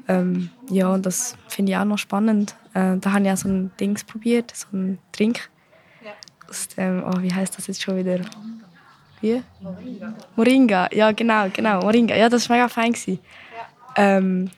Ähm, 0.08 0.50
ja, 0.70 0.98
das 0.98 1.36
finde 1.48 1.74
ich 1.74 1.78
auch 1.78 1.86
noch 1.86 1.98
spannend. 1.98 2.56
Äh, 2.74 2.98
da 2.98 3.14
habe 3.14 3.26
ich 3.26 3.32
auch 3.32 3.38
so 3.38 3.50
ein 3.50 3.72
Ding 3.80 4.00
probiert, 4.08 4.52
so 4.56 4.68
ein 4.74 4.98
Trink. 5.12 5.50
Aus 6.50 6.68
dem, 6.70 7.04
oh, 7.04 7.22
wie 7.22 7.34
heißt 7.34 7.58
das 7.58 7.68
jetzt 7.68 7.82
schon 7.82 7.98
wieder? 7.98 8.22
Wie? 9.22 9.44
Moringa. 9.60 10.14
Moringa, 10.36 10.90
ja 10.92 11.12
genau, 11.12 11.48
genau, 11.54 11.82
Moringa. 11.82 12.16
Ja, 12.16 12.30
das 12.30 12.50
war 12.50 12.58
mega 12.58 12.70
fein. 12.70 12.94
Ähm, 13.96 14.50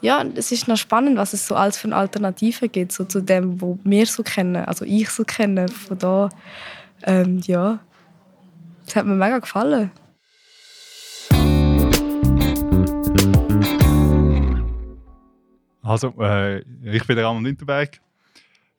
ja, 0.00 0.24
es 0.36 0.52
ist 0.52 0.68
noch 0.68 0.76
spannend, 0.76 1.16
was 1.16 1.32
es 1.32 1.46
so 1.46 1.56
alles 1.56 1.76
für 1.76 1.92
Alternativen 1.94 2.70
gibt, 2.70 2.92
so 2.92 3.04
zu 3.04 3.20
dem, 3.20 3.60
was 3.60 3.78
wir 3.82 4.06
so 4.06 4.22
kennen, 4.22 4.64
also 4.64 4.84
ich 4.84 5.10
so 5.10 5.24
kenne, 5.24 5.68
von 5.68 5.98
da, 5.98 6.28
ähm, 7.02 7.40
ja. 7.44 7.80
Das 8.84 8.96
hat 8.96 9.06
mir 9.06 9.14
mega 9.14 9.38
gefallen. 9.38 9.90
Also, 15.82 16.14
äh, 16.20 16.58
ich 16.82 17.06
bin 17.06 17.16
der 17.16 17.24
Ramon 17.24 17.44
Winterberg. 17.44 17.98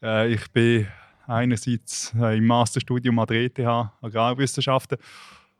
Äh, 0.01 0.31
ich 0.31 0.50
bin 0.51 0.88
einerseits 1.29 2.13
äh, 2.19 2.38
im 2.38 2.48
Masterstudium 2.48 3.19
an 3.19 3.27
der 3.27 3.45
ETH 3.45 3.59
Agrarwissenschaften 3.59 4.98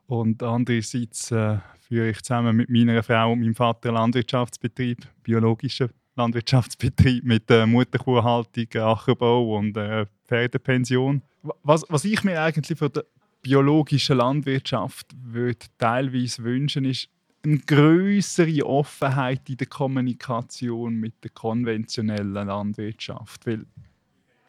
und 0.06 0.42
andererseits 0.42 1.30
äh, 1.30 1.58
führe 1.80 2.10
ich 2.10 2.22
zusammen 2.22 2.56
mit 2.56 2.68
meiner 2.68 3.02
Frau 3.02 3.32
und 3.32 3.40
meinem 3.40 3.54
Vater 3.54 3.88
einen 3.88 3.98
Landwirtschaftsbetrieb, 3.98 5.06
biologischen 5.22 5.90
Landwirtschaftsbetrieb 6.16 7.24
mit 7.24 7.50
äh, 7.50 7.64
Mutterkuhhaltung, 7.66 8.66
Ackerbau 8.74 9.56
und 9.56 9.76
äh, 9.76 10.06
Pferdepension. 10.26 11.22
Was, 11.62 11.84
was 11.88 12.04
ich 12.04 12.22
mir 12.24 12.42
eigentlich 12.42 12.78
für 12.78 12.90
die 12.90 13.00
biologische 13.42 14.14
Landwirtschaft 14.14 15.06
würde 15.22 15.66
teilweise 15.78 16.42
wünschen, 16.42 16.84
ist 16.84 17.08
eine 17.42 17.58
größere 17.58 18.66
Offenheit 18.66 19.48
in 19.48 19.56
der 19.56 19.66
Kommunikation 19.66 20.94
mit 20.96 21.22
der 21.24 21.30
konventionellen 21.30 22.34
Landwirtschaft. 22.34 23.46
Weil 23.46 23.64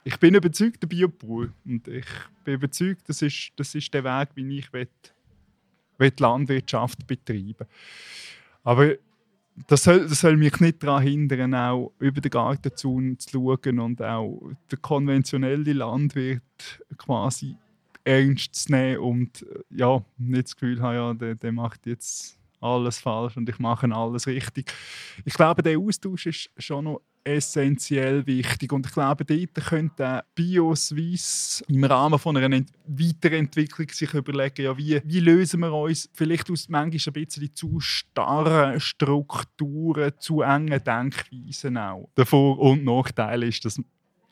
ich 0.04 0.18
bin 0.20 0.36
überzeugter 0.36 0.88
Biobauer 0.88 1.50
und 1.66 1.88
ich 1.88 2.06
bin 2.44 2.56
überzeugt, 2.56 3.08
das 3.08 3.22
ist, 3.22 3.52
das 3.56 3.76
ist 3.76 3.94
der 3.94 4.04
Weg, 4.04 4.30
wie 4.36 4.60
ich 4.60 4.74
will, 4.74 4.88
will 5.98 6.14
Landwirtschaft 6.18 7.06
betreiben 7.06 7.68
Aber 8.64 8.96
das 9.68 9.84
soll, 9.84 10.08
das 10.08 10.22
soll 10.22 10.38
mich 10.38 10.60
nicht 10.60 10.82
daran 10.82 11.04
hindern, 11.04 11.54
auch 11.54 11.92
über 12.00 12.22
den 12.22 12.32
Gartenzaun 12.32 13.20
zu 13.20 13.30
schauen 13.30 13.80
und 13.80 14.02
auch 14.02 14.52
den 14.72 14.82
konventionellen 14.82 15.78
Landwirt 15.78 16.42
quasi 16.98 17.56
ernst 18.04 18.56
zu 18.56 18.72
nehmen 18.72 19.00
und 19.00 19.46
ja, 19.70 20.04
nicht 20.18 20.46
das 20.46 20.56
Gefühl 20.56 20.82
haben, 20.82 20.96
ja, 20.96 21.14
der, 21.14 21.36
der 21.36 21.52
macht 21.52 21.86
jetzt 21.86 22.40
alles 22.60 23.00
falsch 23.00 23.38
und 23.38 23.50
ich 23.50 23.60
mache 23.60 23.94
alles 23.94 24.28
richtig. 24.28 24.72
Ich 25.26 25.34
glaube, 25.34 25.62
der 25.62 25.78
Austausch 25.78 26.28
ist 26.28 26.50
schon 26.58 26.86
noch 26.86 27.02
essentiell 27.24 28.26
wichtig 28.26 28.72
und 28.72 28.86
ich 28.86 28.94
glaube, 28.94 29.26
dort 29.26 29.66
könnte 29.68 30.24
BioSwiss 30.36 31.64
im 31.68 31.84
Rahmen 31.84 32.20
von 32.20 32.38
einer 32.38 32.64
Weiterentwicklung 32.88 33.90
sich 33.90 34.14
überlegen, 34.14 34.64
ja, 34.64 34.78
wie, 34.78 35.02
wie 35.04 35.20
lösen 35.20 35.60
wir 35.62 35.74
uns 35.74 36.10
vielleicht 36.14 36.50
aus 36.50 36.70
manchmal 36.70 37.14
ein 37.14 37.26
bisschen 37.26 37.54
zu 37.56 37.80
starren 37.80 38.80
Strukturen, 38.80 40.14
zu 40.18 40.42
engen 40.42 40.84
Denkweisen 40.84 41.78
auch. 41.78 42.10
Der 42.18 42.26
Vor- 42.26 42.60
und 42.60 42.84
Nachteil 42.84 43.44
ist, 43.44 43.66
dass 43.66 43.82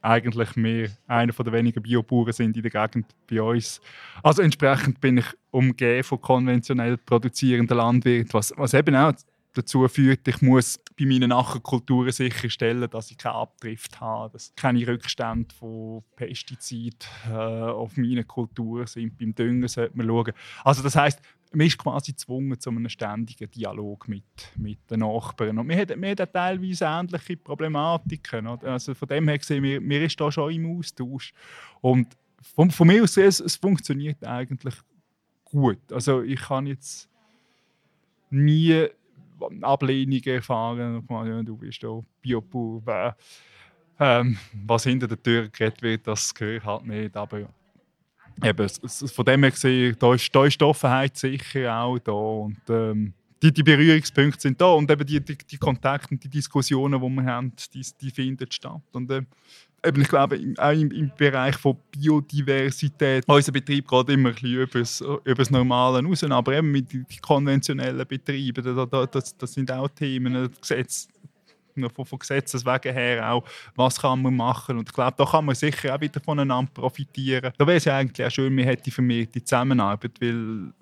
eigentlich 0.02 0.56
wir 0.56 0.90
einer 1.08 1.34
der 1.34 1.54
wenigen 1.54 1.84
Biobauern 1.84 2.32
sind 2.32 2.56
in 2.56 2.64
der 2.64 2.72
Gegend 2.72 3.06
bei 3.30 3.42
uns. 3.42 3.82
Also 4.24 4.42
entsprechend 4.42 5.02
bin 5.02 5.18
ich 5.18 5.26
umgeben 5.52 6.04
von 6.04 6.22
konventionell 6.22 6.98
produzierenden 6.98 7.78
Landwirten, 7.78 8.34
was, 8.34 8.54
was 8.56 8.74
eben 8.74 8.96
auch 8.96 9.14
dazu 9.60 9.88
führt, 9.88 10.28
ich 10.28 10.42
muss 10.42 10.80
bei 10.98 11.06
meinen 11.06 11.32
Ackerkulturen 11.32 12.12
sicherstellen, 12.12 12.90
dass 12.90 13.12
ich 13.12 13.18
keinen 13.18 13.36
Abdrift 13.36 14.00
habe, 14.00 14.34
dass 14.34 14.54
keine 14.56 14.88
Rückstände 14.88 15.54
von 15.56 16.04
Pestiziden 16.16 17.00
äh, 17.30 17.34
auf 17.34 17.96
meinen 17.98 18.28
Kulturen 18.28 18.88
sind. 18.88 19.18
Beim 19.18 19.34
Düngen 19.34 19.68
sollte 19.68 19.98
man 19.98 20.08
schauen. 20.08 20.34
Also 20.64 20.84
das 20.84 20.96
heißt, 20.96 21.22
man 21.52 21.66
ist 21.68 21.78
quasi 21.78 22.12
gezwungen 22.12 22.60
zu 22.60 22.70
einem 22.70 22.90
ständigen 22.90 23.50
Dialog 23.50 24.08
mit, 24.08 24.24
mit 24.56 24.80
den 24.90 25.00
Nachbarn. 25.00 25.58
Und 25.58 25.70
wir 25.70 25.78
haben, 25.78 26.02
wir 26.02 26.10
haben 26.10 26.32
teilweise 26.32 26.86
ähnliche 26.86 27.38
Problematiken. 27.38 28.48
Also 28.48 28.94
von 28.94 29.08
dem 29.08 29.28
her 29.28 29.38
gesehen, 29.38 29.64
wir, 29.64 29.82
wir 29.82 30.04
ist 30.04 30.20
da 30.20 30.32
schon 30.32 30.52
im 30.52 30.78
Austausch. 30.78 31.34
Und 31.82 32.16
von, 32.56 32.72
von 32.72 32.88
mir 32.88 33.04
aus 33.04 33.18
es, 33.18 33.40
es 33.40 33.56
funktioniert 33.56 34.24
eigentlich 34.26 34.76
gut. 35.44 35.92
Also 35.92 36.22
ich 36.22 36.40
kann 36.40 36.68
jetzt 36.68 37.10
nie 38.30 38.88
Ablehnungen 39.62 40.24
erfahren. 40.26 41.06
Ja, 41.10 41.44
du 41.44 41.58
bist 41.58 41.84
da 41.84 42.00
Biobauer. 42.22 43.16
Ähm, 44.02 44.38
was 44.66 44.84
hinter 44.84 45.08
der 45.08 45.22
Tür 45.22 45.50
geredet 45.50 45.82
wird, 45.82 46.08
das 46.08 46.34
gehört 46.34 46.64
halt 46.64 46.86
nicht. 46.86 47.18
Aber 47.18 47.50
eben, 48.44 48.70
von 48.70 49.26
dem 49.26 49.44
her 49.44 49.52
gesehen, 49.52 49.96
da 50.00 50.14
ist, 50.14 50.34
da 50.34 50.46
ist 50.46 50.60
die 50.60 50.66
Offenheit 50.66 51.18
sicher 51.18 51.82
auch 51.82 52.00
da. 52.00 52.12
Und, 52.12 52.62
ähm, 52.70 53.14
die, 53.42 53.54
die 53.54 53.64
Berührungspunkte 53.64 54.40
sind 54.40 54.60
da 54.60 54.74
und 54.74 54.90
eben 54.92 55.06
die, 55.06 55.20
die, 55.20 55.38
die 55.38 55.58
Kontakte 55.58 56.14
und 56.14 56.24
die 56.24 56.30
Diskussionen, 56.30 57.02
die 57.02 57.08
wir 57.08 57.26
haben, 57.26 57.54
die, 57.74 57.86
die 58.02 58.12
finden 58.12 58.52
statt. 58.52 58.82
Und, 58.92 59.10
äh, 59.12 59.22
eben, 59.86 60.02
ich 60.02 60.08
glaube, 60.08 60.40
auch 60.58 60.72
im, 60.72 60.92
im, 60.92 61.12
Bereich 61.18 61.56
von 61.56 61.78
Biodiversität, 61.92 63.24
unser 63.28 63.52
Betrieb 63.52 63.88
geht 63.88 64.10
immer 64.10 64.30
ein 64.30 64.68
bisschen 64.70 65.20
über 65.24 65.36
das, 65.36 65.52
Normale 65.52 66.04
raus, 66.04 66.24
aber 66.24 66.54
eben 66.54 66.72
mit 66.72 66.92
den 66.94 67.06
konventionellen 67.22 68.06
Betrieben, 68.08 68.64
da, 68.64 68.86
da, 68.86 69.06
das, 69.06 69.38
das 69.38 69.54
sind 69.54 69.72
auch 69.72 69.88
Themen, 69.90 70.50
Gesetz, 70.60 71.08
von, 71.94 72.06
von 72.06 72.20
Gesetzes 72.20 72.66
wegen 72.66 72.94
her 72.94 73.32
auch, 73.32 73.46
was 73.76 74.02
kann 74.02 74.22
man 74.22 74.36
machen 74.36 74.78
und 74.78 74.90
ich 74.90 74.94
glaube, 74.94 75.16
da 75.18 75.26
kann 75.26 75.46
man 75.46 75.56
sicher 75.56 75.96
auch 75.96 76.02
wieder 76.02 76.20
voneinander 76.20 76.72
profitieren. 76.74 77.54
Da 77.58 77.66
wäre 77.66 77.78
es 77.78 77.86
ja 77.86 77.96
eigentlich 77.96 78.28
auch 78.28 78.32
schön, 78.32 78.56
wir 78.58 78.66
hätten 78.66 78.92
vermehrte 78.92 79.44
Zusammenarbeit, 79.44 80.12
weil 80.20 80.74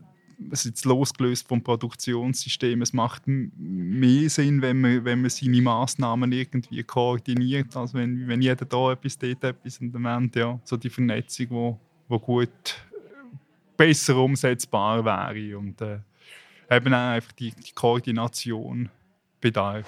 es 0.51 0.65
ist 0.65 0.85
losgelöst 0.85 1.47
vom 1.47 1.63
Produktionssystem. 1.63 2.81
Es 2.81 2.93
macht 2.93 3.23
mehr 3.25 4.29
Sinn, 4.29 4.61
wenn 4.61 4.79
man, 4.79 5.05
wenn 5.05 5.21
man 5.21 5.29
seine 5.29 5.61
Massnahmen 5.61 6.31
irgendwie 6.31 6.83
koordiniert, 6.83 7.75
als 7.75 7.93
wenn, 7.93 8.27
wenn 8.27 8.41
jeder 8.41 8.65
da 8.65 8.91
etwas, 8.91 9.17
dort 9.17 9.43
etwas 9.43 9.79
und 9.79 9.95
am 9.95 10.05
Ende 10.05 10.39
ja, 10.39 10.59
so 10.63 10.77
die 10.77 10.89
Vernetzung, 10.89 11.47
wo, 11.49 11.79
wo 12.07 12.19
gut 12.19 12.75
besser 13.75 14.17
umsetzbar 14.17 15.03
wäre 15.05 15.57
und 15.57 15.81
äh, 15.81 15.99
eben 16.69 16.93
auch 16.93 17.11
einfach 17.11 17.31
die, 17.33 17.51
die 17.51 17.73
Koordination 17.73 18.89
bedarf. 19.39 19.85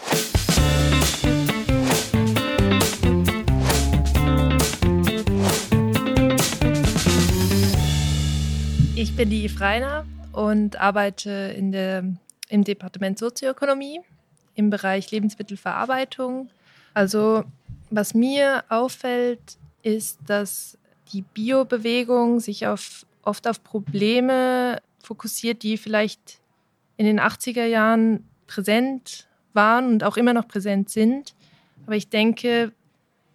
Ich 8.96 9.16
bin 9.16 9.30
die 9.30 9.48
Freina 9.48 10.06
und 10.40 10.80
arbeite 10.80 11.54
in 11.58 11.74
der, 11.74 12.06
im 12.48 12.64
Departement 12.64 13.20
Sozioökonomie 13.20 14.00
im 14.56 14.70
Bereich 14.70 15.12
Lebensmittelverarbeitung. 15.12 16.50
Also 16.94 17.44
was 17.90 18.14
mir 18.14 18.64
auffällt, 18.70 19.58
ist, 19.84 20.18
dass 20.26 20.78
die 21.12 21.24
Biobewegung 21.24 22.40
sich 22.40 22.68
auf, 22.68 23.06
oft 23.24 23.50
auf 23.50 23.64
Probleme 23.66 24.82
fokussiert, 25.04 25.62
die 25.62 25.78
vielleicht 25.78 26.40
in 26.96 27.06
den 27.06 27.20
80er 27.20 27.66
Jahren 27.66 28.24
präsent 28.48 29.28
waren 29.52 29.88
und 29.88 30.06
auch 30.06 30.16
immer 30.16 30.34
noch 30.34 30.48
präsent 30.48 30.90
sind. 30.90 31.36
Aber 31.86 31.98
ich 31.98 32.08
denke, 32.08 32.72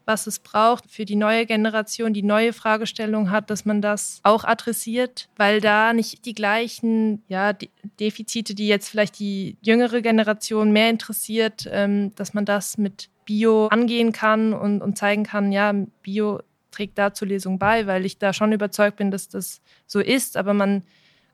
was 0.06 0.26
es 0.26 0.38
braucht 0.38 0.90
für 0.90 1.04
die 1.04 1.16
neue 1.16 1.46
Generation, 1.46 2.12
die 2.12 2.22
neue 2.22 2.52
Fragestellung 2.52 3.30
hat, 3.30 3.50
dass 3.50 3.64
man 3.64 3.80
das 3.80 4.20
auch 4.22 4.44
adressiert, 4.44 5.28
weil 5.36 5.60
da 5.60 5.92
nicht 5.92 6.24
die 6.26 6.34
gleichen 6.34 7.22
ja, 7.28 7.52
Defizite, 8.00 8.54
die 8.54 8.68
jetzt 8.68 8.88
vielleicht 8.88 9.18
die 9.18 9.56
jüngere 9.62 10.02
Generation 10.02 10.72
mehr 10.72 10.90
interessiert, 10.90 11.68
ähm, 11.70 12.14
dass 12.16 12.34
man 12.34 12.44
das 12.44 12.78
mit 12.78 13.08
Bio 13.24 13.68
angehen 13.68 14.12
kann 14.12 14.52
und, 14.52 14.82
und 14.82 14.98
zeigen 14.98 15.24
kann, 15.24 15.52
ja, 15.52 15.72
Bio 16.02 16.40
trägt 16.70 16.98
da 16.98 17.14
zur 17.14 17.28
Lesung 17.28 17.58
bei, 17.58 17.86
weil 17.86 18.04
ich 18.04 18.18
da 18.18 18.32
schon 18.32 18.52
überzeugt 18.52 18.96
bin, 18.96 19.10
dass 19.10 19.28
das 19.28 19.62
so 19.86 20.00
ist, 20.00 20.36
aber 20.36 20.54
man 20.54 20.82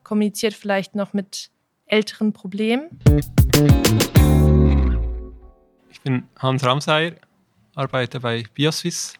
kommuniziert 0.03 0.53
vielleicht 0.53 0.95
noch 0.95 1.13
mit 1.13 1.49
älteren 1.85 2.31
Problemen. 2.31 2.99
Ich 5.89 6.01
bin 6.01 6.23
Hans 6.37 6.63
Ramseier, 6.63 7.13
arbeite 7.75 8.19
bei 8.19 8.43
Bioswiss. 8.53 9.13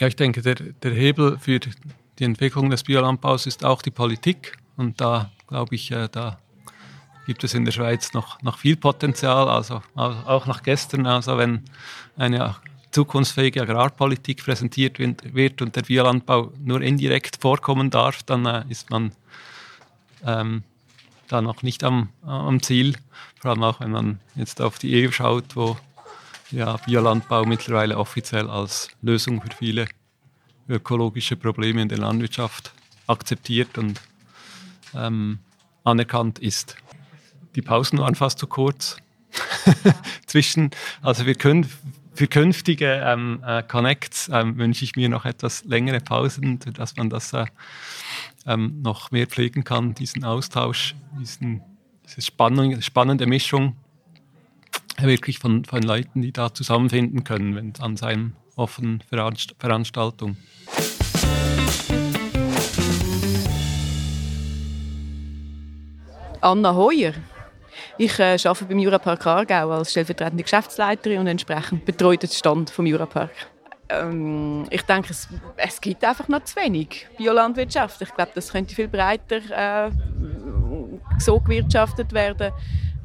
Ja, 0.00 0.06
ich 0.06 0.16
denke, 0.16 0.42
der, 0.42 0.54
der 0.54 0.92
Hebel 0.92 1.38
für 1.38 1.60
die 2.18 2.24
Entwicklung 2.24 2.70
des 2.70 2.84
Biolandbaus 2.84 3.46
ist 3.46 3.64
auch 3.64 3.82
die 3.82 3.90
Politik. 3.90 4.56
Und 4.76 5.00
da 5.00 5.30
glaube 5.46 5.74
ich, 5.74 5.90
äh, 5.90 6.08
da 6.10 6.38
gibt 7.26 7.44
es 7.44 7.54
in 7.54 7.64
der 7.64 7.72
Schweiz 7.72 8.12
noch, 8.12 8.40
noch 8.42 8.58
viel 8.58 8.76
Potenzial, 8.76 9.48
also 9.48 9.82
auch 9.94 10.46
nach 10.46 10.62
gestern. 10.62 11.06
Also 11.06 11.36
wenn 11.36 11.62
eine 12.16 12.56
zukunftsfähige 12.90 13.62
Agrarpolitik 13.62 14.44
präsentiert 14.44 14.98
wird 14.98 15.60
und 15.60 15.76
der 15.76 15.82
Biolandbau 15.82 16.52
nur 16.58 16.80
indirekt 16.80 17.38
vorkommen 17.40 17.90
darf, 17.90 18.22
dann 18.22 18.46
äh, 18.46 18.64
ist 18.68 18.90
man 18.90 19.12
ähm, 20.24 20.62
da 21.28 21.42
noch 21.42 21.62
nicht 21.62 21.84
am, 21.84 22.08
am 22.22 22.62
Ziel. 22.62 22.96
Vor 23.40 23.50
allem 23.50 23.62
auch, 23.62 23.80
wenn 23.80 23.90
man 23.90 24.20
jetzt 24.34 24.60
auf 24.60 24.78
die 24.78 25.06
EU 25.06 25.10
schaut, 25.10 25.54
wo 25.54 25.76
ja, 26.50 26.76
Biolandbau 26.76 27.44
mittlerweile 27.44 27.98
offiziell 27.98 28.48
als 28.48 28.88
Lösung 29.02 29.40
für 29.42 29.54
viele 29.56 29.88
ökologische 30.68 31.36
Probleme 31.36 31.82
in 31.82 31.88
der 31.88 31.98
Landwirtschaft 31.98 32.72
akzeptiert 33.06 33.78
und 33.78 34.00
ähm, 34.94 35.38
anerkannt 35.84 36.38
ist. 36.38 36.76
Die 37.54 37.62
Pausen 37.62 37.98
waren 37.98 38.14
fast 38.14 38.38
zu 38.38 38.46
kurz. 38.46 38.96
Zwischen, 40.26 40.70
also 41.02 41.26
wir 41.26 41.34
können 41.34 41.68
für 42.14 42.26
künftige 42.26 43.02
ähm, 43.04 43.42
äh, 43.46 43.62
Connects 43.62 44.28
ähm, 44.32 44.58
wünsche 44.58 44.84
ich 44.84 44.96
mir 44.96 45.08
noch 45.08 45.24
etwas 45.24 45.64
längere 45.64 46.00
Pausen, 46.00 46.58
dass 46.74 46.96
man 46.96 47.10
das 47.10 47.32
äh, 47.32 47.46
ähm, 48.46 48.82
noch 48.82 49.10
mehr 49.10 49.26
pflegen 49.26 49.64
kann, 49.64 49.94
diesen 49.94 50.24
Austausch, 50.24 50.94
diesen, 51.20 51.62
diese 52.04 52.22
spannende, 52.22 52.82
spannende 52.82 53.26
Mischung 53.26 53.76
wirklich 55.06 55.38
von, 55.38 55.64
von 55.64 55.82
Leuten, 55.82 56.22
die 56.22 56.32
da 56.32 56.52
zusammenfinden 56.52 57.24
können 57.24 57.54
wenn, 57.54 57.72
an 57.80 57.96
seinen 57.96 58.36
offenen 58.56 59.02
Veranst 59.08 59.54
Veranstaltungen. 59.58 60.36
Anna 66.40 66.74
Heuer. 66.74 67.12
Ich 67.96 68.18
äh, 68.18 68.36
arbeite 68.44 68.64
beim 68.66 68.78
Jurapark 68.78 69.26
Aargau 69.26 69.70
als 69.70 69.90
stellvertretende 69.90 70.42
Geschäftsleiterin 70.42 71.20
und 71.20 71.26
entsprechend 71.26 71.84
betreut 71.84 72.22
den 72.22 72.30
Stand 72.30 72.70
vom 72.70 72.86
Jurapark. 72.86 73.30
Ähm, 73.88 74.66
ich 74.70 74.82
denke, 74.82 75.10
es, 75.10 75.28
es, 75.56 75.80
gibt 75.80 76.04
einfach 76.04 76.28
noch 76.28 76.44
zu 76.44 76.56
wenig 76.56 77.06
Biolandwirtschaft. 77.16 78.02
Ich 78.02 78.14
glaube, 78.14 78.32
das 78.34 78.52
könnte 78.52 78.74
viel 78.74 78.88
breiter 78.88 79.86
äh, 79.86 79.90
so 81.18 81.40
gewirtschaftet 81.40 82.12
werden. 82.12 82.52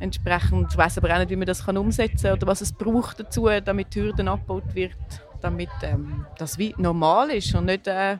Entsprechend 0.03 0.67
ich 0.69 0.77
weiß 0.77 0.97
aber 0.97 1.13
auch 1.13 1.19
nicht, 1.19 1.29
wie 1.29 1.37
man 1.37 1.47
das 1.47 1.65
kann 1.65 1.77
umsetzen 1.77 2.23
kann 2.23 2.33
oder 2.33 2.47
was 2.47 2.59
es 2.59 2.73
braucht 2.73 3.21
dazu, 3.21 3.47
damit 3.63 3.95
die 3.95 4.01
Hürden 4.01 4.27
abgebaut 4.27 4.75
wird, 4.75 4.97
damit 5.39 5.69
ähm, 5.81 6.25
das 6.37 6.57
wie 6.57 6.75
normal 6.77 7.29
ist 7.29 7.55
und 7.55 7.67
nicht 7.67 7.87
äh, 7.87 8.17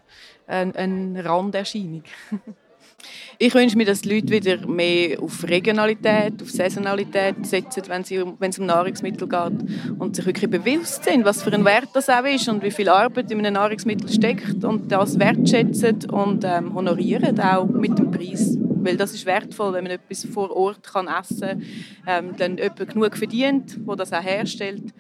eine, 0.48 0.76
eine 0.76 1.26
Randerscheinung. 1.26 2.04
Ich 3.38 3.54
wünsche 3.54 3.76
mir, 3.76 3.86
dass 3.86 4.00
die 4.00 4.14
Leute 4.14 4.30
wieder 4.30 4.66
mehr 4.66 5.22
auf 5.22 5.44
Regionalität, 5.44 6.42
auf 6.42 6.50
Saisonalität 6.50 7.46
setzen, 7.46 7.84
wenn, 7.88 8.06
sie, 8.06 8.24
wenn 8.40 8.52
es 8.52 8.60
um 8.60 8.66
Nahrungsmittel 8.66 9.28
geht 9.28 10.00
und 10.00 10.16
sich 10.16 10.26
wirklich 10.26 10.50
bewusst 10.50 11.04
sind, 11.04 11.26
was 11.26 11.44
für 11.44 11.52
ein 11.52 11.66
Wert 11.66 11.90
das 11.94 12.10
auch 12.10 12.24
ist 12.24 12.48
und 12.48 12.64
wie 12.64 12.72
viel 12.72 12.88
Arbeit 12.88 13.30
in 13.30 13.40
einem 13.40 13.56
Nahrungsmittel 13.56 14.08
steckt 14.10 14.64
und 14.64 14.90
das 14.90 15.20
wertschätzen 15.20 16.10
und 16.12 16.46
ähm, 16.46 16.74
honorieren, 16.74 17.38
auch 17.42 17.66
mit 17.66 18.00
dem 18.00 18.10
Preis. 18.10 18.58
Weil 18.84 18.98
das 18.98 19.14
ist 19.14 19.26
wertvoll, 19.26 19.74
wenn 19.74 19.84
man 19.84 19.94
etwas 19.94 20.26
vor 20.26 20.54
Ort 20.56 20.84
kann 20.84 21.08
essen 21.08 21.40
kann, 21.40 21.64
ähm, 22.26 22.36
dann 22.38 22.58
jemand 22.58 22.90
genug 22.90 23.18
verdient, 23.18 23.78
der 23.88 23.96
das 23.96 24.12
auch 24.12 24.24
herstellt. 24.24 24.94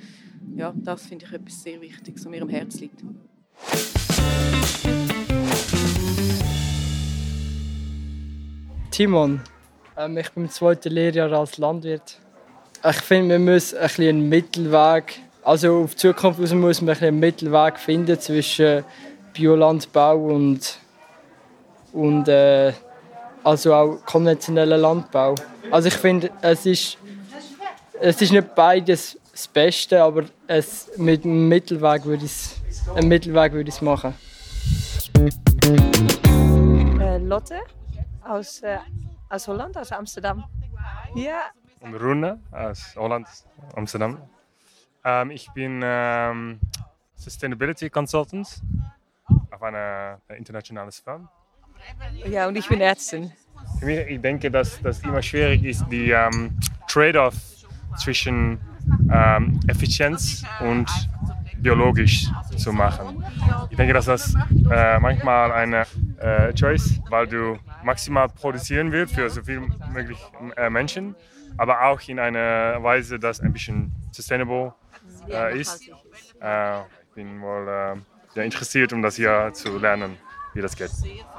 Ja, 0.56 0.74
das 0.76 1.06
finde 1.06 1.26
ich 1.26 1.34
etwas 1.34 1.62
sehr 1.62 1.82
Wichtiges, 1.82 2.24
was 2.24 2.32
mir 2.32 2.42
am 2.42 2.50
Herzen 2.50 2.80
liegt. 2.80 3.04
Timon. 8.92 9.42
Ähm, 9.98 10.18
ich 10.18 10.32
bin 10.32 10.44
im 10.44 10.50
zweiten 10.50 10.94
Lehrjahr 10.94 11.34
als 11.34 11.58
Landwirt. 11.58 12.20
Ich 12.90 13.02
finde, 13.02 13.38
man 13.38 13.56
muss 13.56 13.74
ein 13.74 13.90
einen 13.98 14.30
Mittelweg, 14.30 15.20
also 15.44 15.84
auf 15.84 15.92
die 15.96 15.98
Zukunft 15.98 16.40
muss 16.40 16.82
man 16.82 16.96
ein 16.96 17.04
einen 17.04 17.20
Mittelweg 17.20 17.80
finden 17.80 18.20
zwischen 18.20 18.86
Biolandbau 19.34 20.18
und, 20.18 20.78
und 21.92 22.28
äh, 22.28 22.74
also 23.44 23.74
auch 23.74 24.06
konventionellen 24.06 24.82
Landbau. 24.82 25.36
Also 25.72 25.88
ich 25.88 25.96
finde, 25.96 26.32
es 26.42 26.66
ist, 26.66 26.98
es 28.00 28.22
ist 28.22 28.32
nicht 28.32 28.56
beides 28.56 29.20
das 29.32 29.48
Beste, 29.48 30.02
aber 30.02 30.24
es, 30.48 30.92
mit 30.98 31.26
einem 31.26 31.48
Mittelweg 31.48 32.06
würde 32.06 32.26
ich 32.26 32.56
einen 32.96 33.08
Mittelweg 33.08 33.54
würde 33.54 33.70
ich 33.70 33.82
machen. 33.82 34.14
Äh, 37.00 37.18
Lotte? 37.18 37.60
aus, 38.26 38.62
äh, 38.62 38.80
aus 39.30 39.48
Holland, 39.48 39.78
aus 39.78 39.92
Amsterdam. 39.92 40.44
Ja. 41.16 41.42
Und 41.80 41.96
Rune 41.96 42.40
aus 42.52 42.96
Holland, 42.96 43.28
Amsterdam. 43.76 44.18
Ähm, 45.04 45.32
ich 45.32 45.52
bin 45.52 45.82
ähm, 45.84 46.60
Sustainability 47.16 47.90
Consultant 47.90 48.62
auf 49.52 49.62
einer 49.62 50.20
internationalen 50.30 50.92
Firma. 50.92 51.30
Ja, 52.30 52.48
und 52.48 52.56
ich 52.56 52.68
bin 52.68 52.82
Ärztin. 52.82 53.32
Ich 53.86 54.22
denke, 54.22 54.50
dass 54.50 54.82
das 54.82 55.00
immer 55.02 55.22
schwierig 55.22 55.64
ist, 55.64 55.86
die 55.92 56.12
ähm, 56.12 56.58
Trade-off 56.88 57.36
zwischen 57.98 58.60
ähm, 59.12 59.60
Effizienz 59.68 60.44
und 60.62 60.90
biologisch 61.58 62.28
zu 62.58 62.74
machen. 62.74 63.24
Ich 63.70 63.78
denke, 63.78 63.94
dass 63.94 64.06
das 64.06 64.36
äh, 64.72 65.00
manchmal 65.00 65.52
eine 65.52 65.86
äh, 66.20 66.54
Choice, 66.54 67.00
weil 67.10 67.28
du 67.28 67.58
maximal 67.84 68.28
produzieren 68.30 68.92
willst 68.92 69.16
für 69.16 69.30
so 69.30 69.42
viel 69.42 69.62
möglich 69.92 70.18
äh, 70.58 70.70
Menschen, 70.70 71.16
aber 71.58 71.84
auch 71.86 72.02
in 72.08 72.20
einer 72.20 72.82
Weise, 72.84 73.18
das 73.20 73.40
ein 73.40 73.54
bisschen 73.54 73.92
sustainable 74.12 74.74
äh, 75.30 75.60
ist. 75.60 75.90
Äh, 76.42 76.80
ich 76.82 77.16
bin 77.16 77.42
wohl 77.42 77.96
äh, 78.36 78.46
interessiert, 78.46 78.92
um 78.94 79.02
das 79.02 79.16
hier 79.16 79.52
zu 79.54 79.78
lernen, 79.78 80.18
wie 80.54 80.62
das 80.62 80.76
geht. 80.76 80.92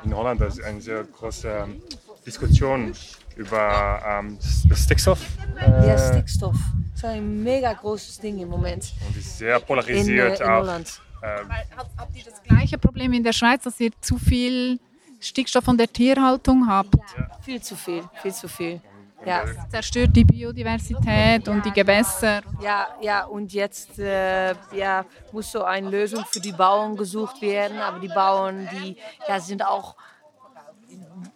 In 0.04 0.14
Holland 0.14 0.40
ist 0.42 0.62
eine 0.62 0.80
sehr 0.80 1.04
große 1.04 1.48
ähm, 1.48 1.82
Diskussion 2.26 2.92
über 3.36 4.02
ähm, 4.06 4.38
Stickstoff. 4.72 5.20
ja, 5.60 5.98
Stickstoff 5.98 6.56
ist 6.94 7.04
ein 7.04 7.42
mega 7.42 7.72
großes 7.72 8.20
Ding 8.20 8.38
im 8.38 8.48
Moment. 8.48 8.92
Und 9.06 9.16
ist 9.16 9.38
sehr 9.38 9.60
polarisiert 9.60 10.40
in, 10.40 10.46
äh, 10.46 10.48
in 10.48 10.52
Holland. 10.52 11.00
Ähm, 11.22 11.48
habt 11.96 12.16
ihr 12.16 12.24
das 12.24 12.42
gleiche 12.42 12.78
Problem 12.78 13.12
in 13.12 13.24
der 13.24 13.32
Schweiz, 13.32 13.62
dass 13.62 13.80
ihr 13.80 13.90
zu 14.00 14.18
viel 14.18 14.78
Stickstoff 15.20 15.64
von 15.64 15.78
der 15.78 15.90
Tierhaltung 15.90 16.66
habt? 16.68 16.94
Ja. 17.16 17.30
Viel 17.42 17.62
zu 17.62 17.76
viel, 17.76 18.04
viel 18.22 18.32
zu 18.32 18.48
viel. 18.48 18.80
Ja. 19.26 19.44
Das 19.44 19.70
zerstört 19.70 20.10
die 20.14 20.24
Biodiversität 20.24 21.48
und 21.48 21.64
die 21.64 21.70
Gewässer. 21.70 22.42
Ja, 22.60 22.88
ja 23.00 23.24
und 23.24 23.52
jetzt 23.52 23.98
äh, 23.98 24.54
ja, 24.72 25.04
muss 25.32 25.50
so 25.50 25.62
eine 25.62 25.88
Lösung 25.88 26.24
für 26.30 26.40
die 26.40 26.52
Bauern 26.52 26.96
gesucht 26.96 27.40
werden. 27.40 27.78
Aber 27.78 27.98
die 28.00 28.08
Bauern, 28.08 28.68
die 28.72 28.96
ja, 29.26 29.40
sind 29.40 29.64
auch, 29.64 29.96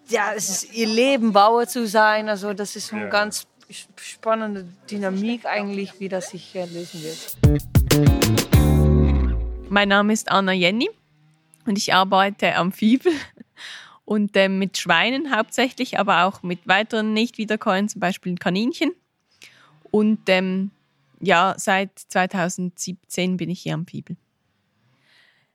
ja, 0.09 0.33
es 0.35 0.49
ist 0.49 0.75
ihr 0.75 0.87
Leben, 0.87 1.33
Bauer 1.33 1.67
zu 1.67 1.87
sein. 1.87 2.29
Also 2.29 2.53
das 2.53 2.77
ist 2.77 2.93
eine 2.93 3.05
ja. 3.05 3.09
ganz 3.09 3.47
spannende 3.97 4.67
Dynamik 4.91 5.47
eigentlich, 5.47 5.99
wie 5.99 6.09
das 6.09 6.31
sich 6.31 6.55
äh, 6.55 6.65
lösen 6.67 7.03
wird. 7.03 7.37
Mein 9.71 9.89
Name 9.89 10.13
ist 10.13 10.31
Anna 10.31 10.53
Jenny 10.53 10.89
und 11.67 11.77
ich 11.77 11.93
arbeite 11.93 12.55
am 12.55 12.73
Fibel 12.73 13.13
und 14.09 14.35
äh, 14.39 14.49
mit 14.49 14.79
Schweinen 14.79 15.37
hauptsächlich, 15.37 15.99
aber 15.99 16.25
auch 16.25 16.43
mit 16.43 16.67
weiteren 16.67 17.13
Nicht-Wiederkäuen, 17.13 17.91
zum 17.91 18.01
Beispiel 18.01 18.37
Kaninchen. 18.37 18.93
Und 19.91 20.21
ähm, 20.29 20.71
ja, 21.21 21.55
seit 21.59 21.91
2017 21.99 23.37
bin 23.37 23.51
ich 23.51 23.61
hier 23.61 23.75
am 23.75 23.87
Fibel. 23.87 24.17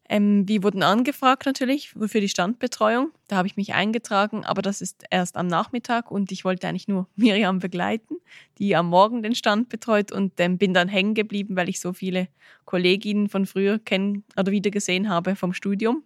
Ähm, 0.08 0.48
wir 0.48 0.62
wurden 0.62 0.84
angefragt 0.84 1.48
natürlich 1.48 1.94
für 1.94 2.22
die 2.22 2.30
Standbetreuung. 2.30 3.12
Da 3.28 3.38
habe 3.38 3.48
ich 3.48 3.58
mich 3.58 3.74
eingetragen, 3.74 4.46
aber 4.46 4.62
das 4.62 4.82
ist 4.82 5.04
erst 5.10 5.36
am 5.36 5.48
Nachmittag 5.48 6.12
und 6.12 6.32
ich 6.32 6.46
wollte 6.46 6.68
eigentlich 6.68 6.88
nur 6.88 7.08
Miriam 7.16 7.58
begleiten, 7.58 8.18
die 8.60 8.76
am 8.76 8.88
Morgen 8.88 9.24
den 9.24 9.34
Stand 9.34 9.70
betreut 9.70 10.12
und 10.12 10.34
ähm, 10.40 10.60
bin 10.60 10.76
dann 10.76 10.90
hängen 10.90 11.16
geblieben, 11.16 11.56
weil 11.56 11.70
ich 11.70 11.80
so 11.80 11.92
viele 11.92 12.28
Kolleginnen 12.66 13.30
von 13.30 13.48
früher 13.48 13.80
kennen 13.80 14.24
oder 14.38 14.52
wieder 14.52 14.70
gesehen 14.70 15.10
habe 15.10 15.36
vom 15.36 15.54
Studium. 15.54 16.04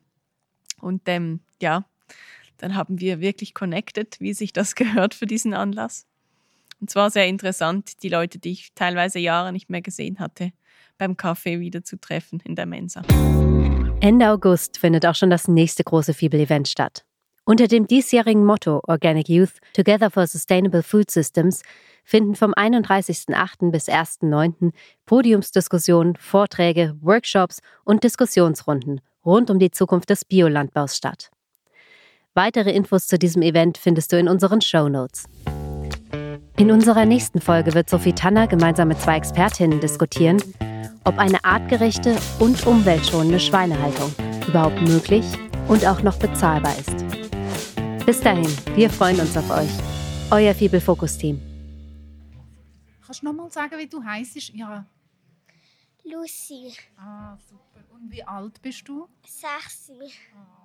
Und 0.79 1.01
ähm, 1.07 1.41
ja, 1.61 1.83
dann 2.57 2.75
haben 2.75 2.99
wir 2.99 3.19
wirklich 3.19 3.53
connected, 3.53 4.19
wie 4.19 4.33
sich 4.33 4.53
das 4.53 4.75
gehört 4.75 5.13
für 5.13 5.25
diesen 5.25 5.53
Anlass. 5.53 6.05
Und 6.79 6.89
zwar 6.89 7.09
sehr 7.09 7.27
interessant, 7.27 8.03
die 8.03 8.09
Leute, 8.09 8.37
die 8.37 8.51
ich 8.51 8.73
teilweise 8.75 9.19
Jahre 9.19 9.51
nicht 9.51 9.69
mehr 9.69 9.81
gesehen 9.81 10.19
hatte, 10.19 10.51
beim 10.97 11.17
Kaffee 11.17 11.59
wieder 11.59 11.83
zu 11.83 11.99
treffen 11.99 12.41
in 12.43 12.55
der 12.55 12.65
Mensa. 12.65 13.01
Ende 13.99 14.29
August 14.29 14.77
findet 14.77 15.05
auch 15.05 15.15
schon 15.15 15.31
das 15.31 15.47
nächste 15.47 15.83
große 15.83 16.13
Fibel-Event 16.13 16.67
statt. 16.67 17.03
Unter 17.45 17.67
dem 17.67 17.87
diesjährigen 17.87 18.43
Motto 18.43 18.81
Organic 18.87 19.29
Youth 19.29 19.53
Together 19.73 20.11
for 20.11 20.27
Sustainable 20.27 20.83
Food 20.83 21.09
Systems 21.09 21.63
finden 22.03 22.35
vom 22.35 22.53
31.08. 22.53 23.71
bis 23.71 23.87
1.09. 23.87 24.73
Podiumsdiskussionen, 25.05 26.15
Vorträge, 26.17 26.95
Workshops 27.01 27.61
und 27.85 28.03
Diskussionsrunden 28.03 29.01
rund 29.25 29.49
um 29.49 29.59
die 29.59 29.71
Zukunft 29.71 30.09
des 30.09 30.25
Biolandbaus 30.25 30.95
statt. 30.95 31.31
Weitere 32.37 32.69
Infos 32.71 33.07
zu 33.07 33.17
diesem 33.17 33.41
Event 33.41 33.79
findest 33.79 34.13
du 34.13 34.19
in 34.19 34.29
unseren 34.29 34.61
Show 34.61 34.89
Notes. 34.89 35.25
In 36.55 36.69
unserer 36.69 37.03
nächsten 37.03 37.41
Folge 37.41 37.73
wird 37.73 37.89
Sophie 37.89 38.13
Tanner 38.13 38.45
gemeinsam 38.45 38.89
mit 38.89 39.01
zwei 39.01 39.17
Expertinnen 39.17 39.79
diskutieren, 39.79 40.37
ob 41.03 41.17
eine 41.17 41.43
artgerechte 41.43 42.15
und 42.37 42.67
umweltschonende 42.67 43.39
Schweinehaltung 43.39 44.13
überhaupt 44.47 44.79
möglich 44.83 45.25
und 45.67 45.83
auch 45.87 46.03
noch 46.03 46.19
bezahlbar 46.19 46.77
ist. 46.77 47.03
Bis 48.05 48.21
dahin, 48.21 48.55
wir 48.75 48.91
freuen 48.91 49.19
uns 49.19 49.35
auf 49.35 49.49
euch. 49.49 49.71
Euer 50.29 50.53
Fibel 50.53 50.79
Focus 50.79 51.17
Team. 51.17 51.41
Kannst 53.03 53.23
du 53.23 53.25
noch 53.25 53.33
mal 53.33 53.49
sagen, 53.49 53.79
wie 53.79 53.87
du 53.87 54.03
heißt? 54.03 54.53
Ja. 54.53 54.85
Lucy. 56.03 56.71
Ah, 56.97 57.35
super. 57.49 57.83
Und 57.95 58.11
wie 58.11 58.23
alt 58.23 58.61
bist 58.61 58.87
du? 58.87 59.07
Sechs. 59.25 59.89
Oh. 59.89 60.56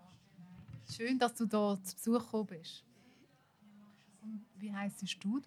Schön, 0.94 1.18
dass 1.18 1.34
du 1.34 1.44
hier 1.48 1.80
zu 1.82 1.94
Besuch 1.96 2.24
gekommen 2.24 2.46
bist. 2.46 2.84
Und 4.22 4.44
wie 4.58 4.72
heißt 4.72 5.02
du? 5.24 5.40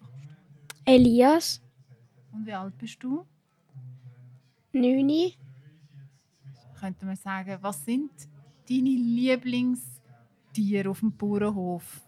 Elias. 0.84 1.60
Und 2.32 2.46
wie 2.46 2.52
alt 2.52 2.76
bist 2.78 3.02
du? 3.02 3.24
Neuni. 4.72 5.34
Könnte 6.78 7.06
man 7.06 7.16
sagen, 7.16 7.56
was 7.62 7.84
sind 7.84 8.10
deine 8.68 8.90
Lieblingstiere 8.90 9.96
Tiere 10.52 10.90
auf 10.90 11.00
dem 11.00 11.14
Bauernhof? 11.16 12.02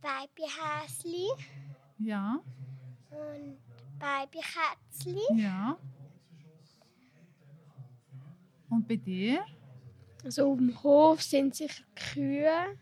Babyhäsli 0.00 1.28
Ja, 1.98 2.40
und 3.10 3.58
Babykätzli. 3.98 5.20
ja. 5.40 5.76
Und 8.70 8.88
bei 8.88 8.96
dir? 8.96 9.44
Also 10.24 10.52
auf 10.52 10.58
dem 10.58 10.82
Hof 10.82 11.22
sind 11.22 11.54
sicher 11.54 11.84
Kühe. 11.94 12.78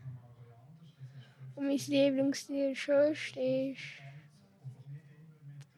Und 1.54 1.66
mein 1.66 1.76
Lieblingstier 1.76 2.74
sonst 2.74 3.36
ist 3.36 3.80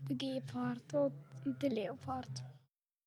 der 0.09 0.17
Gepard 0.17 0.95
und 1.45 1.63
der 1.63 1.71
Leopard. 1.71 2.52